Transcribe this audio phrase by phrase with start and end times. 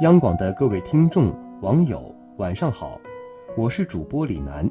[0.00, 3.00] 央广的各位听众、网友，晚上好，
[3.56, 4.68] 我是主播李楠。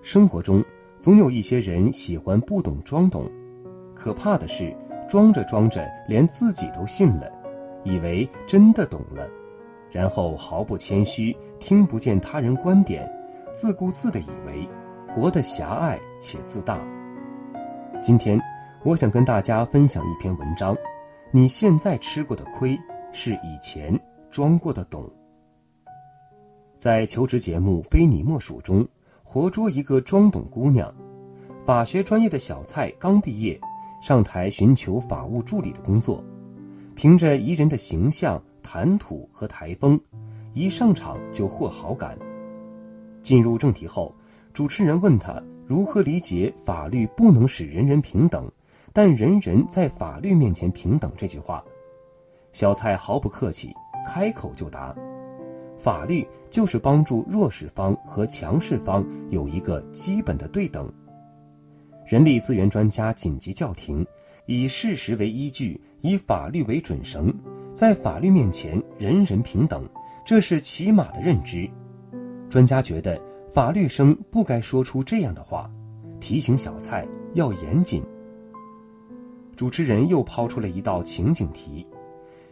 [0.00, 0.64] 生活中
[1.00, 3.28] 总有一些人喜欢不懂装懂，
[3.96, 4.72] 可怕的是
[5.08, 7.28] 装着装着连自己都信了，
[7.82, 9.28] 以为真的懂了，
[9.90, 13.10] 然后毫不谦虚，听不见他人观点，
[13.52, 14.68] 自顾自的以为
[15.08, 16.78] 活得狭隘且自大。
[18.00, 18.40] 今天
[18.84, 20.76] 我想跟大家分享一篇文章：
[21.32, 22.78] 你现在吃过的亏，
[23.10, 23.98] 是以前。
[24.30, 25.10] 装过的懂，
[26.78, 28.86] 在求职节目《非你莫属》中，
[29.22, 30.94] 活捉一个装懂姑娘。
[31.64, 33.58] 法学专业的小蔡刚毕业，
[34.02, 36.22] 上台寻求法务助理的工作。
[36.94, 40.00] 凭着宜人的形象、谈吐和台风，
[40.52, 42.18] 一上场就获好感。
[43.22, 44.14] 进入正题后，
[44.52, 48.50] 主持人问他如何理解“法律不能使人人平等，
[48.92, 51.64] 但人人在法律面前平等”这句话。
[52.52, 53.74] 小蔡毫不客气。
[54.08, 54.96] 开口就答，
[55.76, 60.90] 法律就是帮助弱势方和强势方有一个基本的对等。
[62.06, 64.04] 人力资源专家紧急叫停，
[64.46, 67.30] 以事实为依据，以法律为准绳，
[67.74, 69.86] 在法律面前人人平等，
[70.24, 71.68] 这是起码的认知。
[72.48, 73.20] 专家觉得
[73.52, 75.70] 法律生不该说出这样的话，
[76.18, 78.02] 提醒小蔡要严谨。
[79.54, 81.86] 主持人又抛出了一道情景题。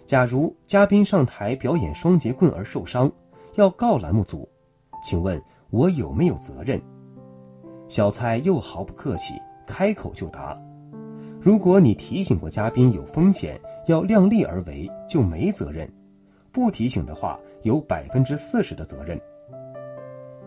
[0.07, 3.11] 假如嘉宾上台表演双节棍而受伤，
[3.57, 4.49] 要告栏目组，
[5.03, 6.81] 请问我有没有责任？
[7.89, 9.35] 小蔡又毫不客气，
[9.67, 10.57] 开口就答：
[11.41, 15.89] 如果你提醒过嘉宾有风险，要量力而为，就没责任；
[16.53, 19.21] 不提醒的话，有百分之四十的责任。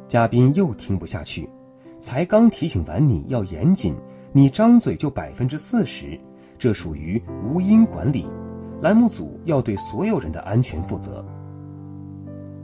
[0.08, 1.50] 嘉宾又听不下去，
[2.00, 3.94] 才刚提醒完你要严谨，
[4.32, 6.18] 你张嘴就百分之四十，
[6.58, 8.26] 这属于无因管理。
[8.82, 11.24] 栏目组要对所有人的安全负责。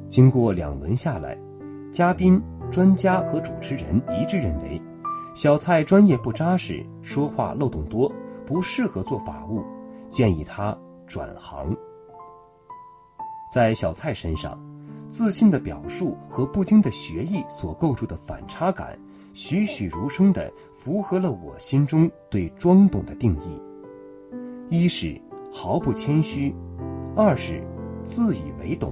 [0.10, 1.38] 经过两轮下来，
[1.92, 4.82] 嘉宾、专家和主持人一致认为，
[5.34, 8.10] 小蔡专业不扎实，说话漏洞多，
[8.46, 9.62] 不适合做法务，
[10.10, 11.76] 建议他转行。
[13.52, 14.58] 在小蔡身上，
[15.10, 18.98] 自信的表述和不经的学艺所构筑的反差感，
[19.34, 23.62] 栩栩如生地符合了我心中对装懂的定义。
[24.70, 25.22] 一是。
[25.58, 26.54] 毫不谦虚，
[27.16, 27.64] 二是
[28.04, 28.92] 自以为懂。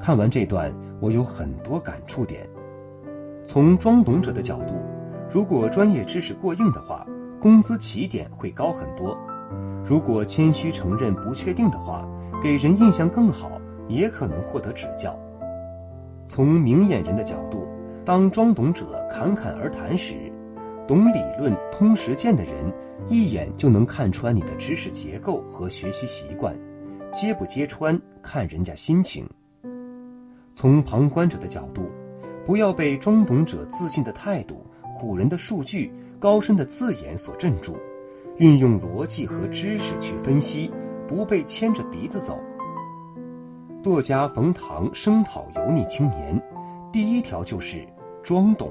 [0.00, 2.48] 看完这段，我有很多感触点。
[3.44, 4.74] 从装懂者的角度，
[5.28, 7.04] 如果专业知识过硬的话，
[7.40, 9.16] 工资起点会高很多；
[9.84, 12.08] 如果谦虚承认不确定的话，
[12.40, 13.50] 给人印象更好，
[13.88, 15.18] 也可能获得指教。
[16.24, 17.66] 从明眼人的角度，
[18.04, 20.31] 当装懂者侃侃而谈时，
[20.92, 22.70] 懂理论、通实践的人。
[23.08, 26.54] 一眼就能看穿你的知识结构和学习习惯，
[27.10, 29.26] 揭不揭穿看人家心情。
[30.52, 31.90] 从旁观者的角度，
[32.44, 34.66] 不要被装懂者自信的态度、
[35.00, 37.74] 唬人的数据、高深的字眼所镇住，
[38.36, 40.70] 运用逻辑和知识去分析，
[41.08, 42.38] 不被牵着鼻子走。
[43.82, 46.38] 作家冯唐声讨油腻青年，
[46.92, 47.82] 第一条就是
[48.22, 48.70] 装懂，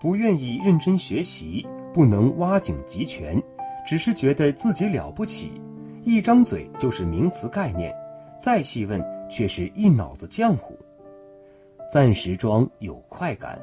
[0.00, 1.66] 不愿意认真学习。
[1.94, 3.42] 不能挖井集权，
[3.86, 5.58] 只是觉得自己了不起，
[6.02, 7.90] 一张嘴就是名词概念，
[8.38, 10.78] 再细问却是一脑子浆糊。
[11.90, 13.58] 暂时装有快感，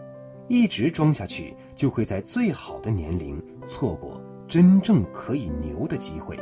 [0.48, 6.36] 一直装下去就会在最好的年龄错过真正可以牛的机会。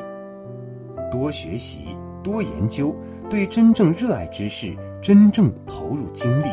[1.12, 1.88] 多学习，
[2.24, 2.96] 多研究，
[3.30, 6.48] 对真正热爱之事真正投入精力。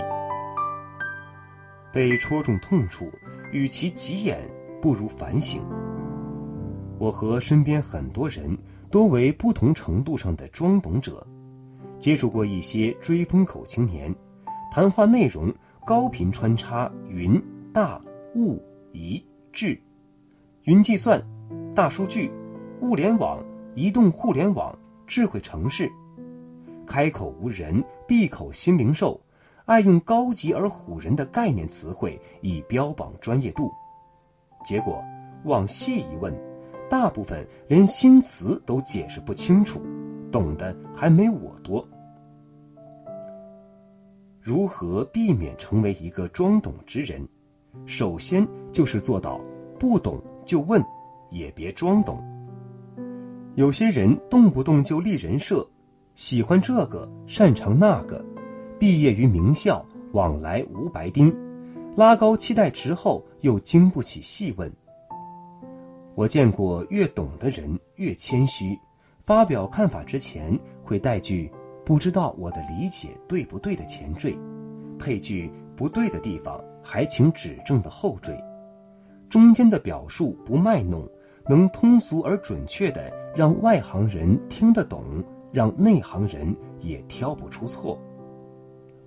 [1.92, 3.08] 被戳中痛处，
[3.52, 4.38] 与其急眼。
[4.80, 5.60] 不如反省。
[7.00, 8.56] 我和身边很多人
[8.92, 11.26] 多为不同程度上的装懂者，
[11.98, 14.14] 接触过一些追风口青年，
[14.72, 15.52] 谈话内容
[15.84, 17.42] 高频穿插云、
[17.72, 18.00] 大、
[18.36, 19.20] 物、移、
[19.52, 19.76] 智，
[20.62, 21.20] 云计算、
[21.74, 22.30] 大数据、
[22.80, 23.44] 物联网、
[23.74, 24.72] 移动互联网、
[25.08, 25.90] 智慧城市，
[26.86, 29.20] 开口无人，闭口新零售，
[29.68, 33.70] 爱用高级而唬人的概念词汇以标榜专业度。
[34.64, 35.04] 结果，
[35.44, 36.34] 往细一问，
[36.88, 39.82] 大部分连新词都解释不清楚，
[40.32, 41.86] 懂得还没我多。
[44.40, 47.28] 如何避免成为一个装懂之人？
[47.84, 49.38] 首先就是做到
[49.78, 50.82] 不懂就问，
[51.30, 52.18] 也别装懂。
[53.54, 55.68] 有些人动不动就立人设，
[56.14, 58.24] 喜欢这个，擅长那个，
[58.78, 61.34] 毕业于名校，往来无白丁。
[61.96, 64.72] 拉高期待值后，又经不起细问。
[66.14, 68.78] 我见过越懂的人越谦虚，
[69.26, 71.50] 发表看法之前会带句
[71.84, 74.38] “不知道我的理解对不对”的前缀，
[74.96, 78.40] 配句“不对的地方还请指正”的后缀，
[79.28, 81.04] 中间的表述不卖弄，
[81.48, 85.02] 能通俗而准确的让外行人听得懂，
[85.50, 87.98] 让内行人也挑不出错。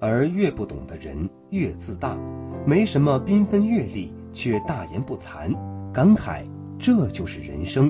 [0.02, 2.18] 而越不懂的人越自大，
[2.66, 5.56] 没什么缤纷阅历却大言不惭，
[5.94, 6.44] 感慨
[6.80, 7.88] 这就是人生；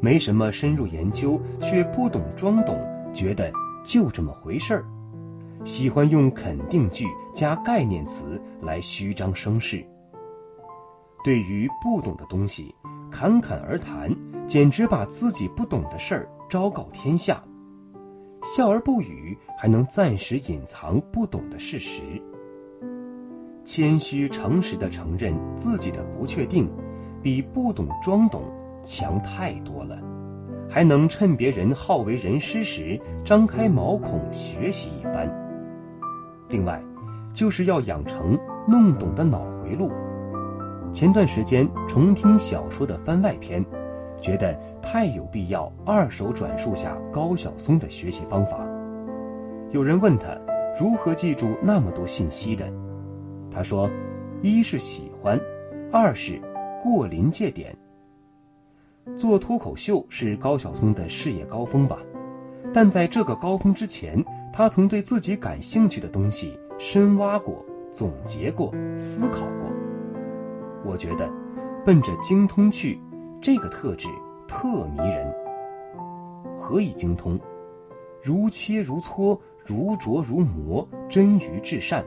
[0.00, 2.80] 没什么深入研究却不懂装懂，
[3.12, 3.50] 觉得
[3.84, 4.84] 就这么回事儿，
[5.64, 9.84] 喜欢用肯定句加概念词来虚张声势。
[11.24, 12.72] 对于不懂的东西，
[13.10, 14.14] 侃侃而谈，
[14.46, 17.42] 简直把自己不懂的事儿昭告天下。
[18.42, 22.02] 笑而不语，还能暂时隐藏不懂的事实。
[23.64, 26.68] 谦虚诚实的承认自己的不确定，
[27.22, 28.42] 比不懂装懂
[28.82, 29.98] 强太多了。
[30.68, 35.28] 还能趁别人好为人师时，张开毛孔学习一番。
[36.48, 36.82] 另外，
[37.34, 39.90] 就是要养成弄懂的脑回路。
[40.92, 43.64] 前段时间重听小说的番外篇。
[44.20, 48.64] 觉得太有必要二手转述下高晓松的学习方法。
[49.70, 50.36] 有人问他
[50.80, 52.70] 如何记住那么多信息的，
[53.50, 53.90] 他说：
[54.42, 55.40] 一是喜欢，
[55.92, 56.40] 二是
[56.82, 57.76] 过临界点。
[59.16, 61.98] 做脱口秀是高晓松的事业高峰吧，
[62.72, 64.22] 但在这个高峰之前，
[64.52, 69.70] 他曾对自己感兴趣的东西深挖过、总结过、思考过。
[70.84, 71.28] 我觉得，
[71.84, 73.00] 奔着精通去。
[73.40, 74.06] 这个特质
[74.46, 75.34] 特迷人。
[76.58, 77.40] 何以精通？
[78.22, 82.04] 如切如磋，如琢如磨，臻于至善。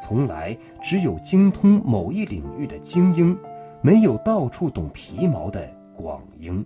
[0.00, 3.36] 从来只有精通某一领域的精英，
[3.82, 6.64] 没有到处懂皮毛的广英。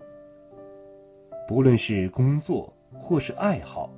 [1.49, 3.91] 不论是工作或是爱好，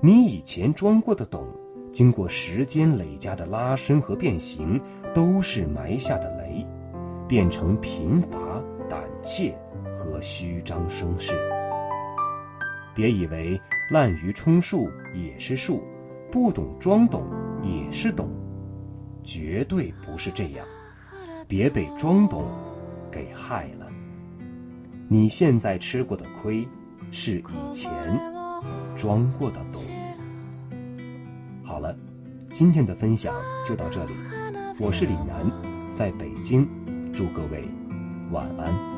[0.00, 1.46] 你以前装过的懂，
[1.92, 4.80] 经过时间累加的拉伸和变形，
[5.14, 6.66] 都是埋下的雷，
[7.28, 8.43] 变成贫乏。
[9.24, 9.56] 怯
[9.90, 11.32] 和虚张声势，
[12.94, 13.58] 别以为
[13.90, 15.82] 滥竽充数也是术，
[16.30, 17.24] 不懂装懂
[17.62, 18.28] 也是懂，
[19.22, 20.66] 绝对不是这样。
[21.48, 22.44] 别被装懂
[23.10, 23.86] 给害了。
[25.08, 26.68] 你现在吃过的亏，
[27.10, 27.90] 是以前
[28.94, 29.82] 装过的懂。
[31.62, 31.96] 好了，
[32.50, 33.34] 今天的分享
[33.66, 34.12] 就到这里。
[34.78, 35.50] 我是李楠，
[35.94, 36.68] 在北京，
[37.10, 37.66] 祝各位
[38.30, 38.93] 晚安。